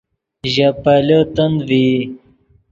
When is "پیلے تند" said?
0.83-1.55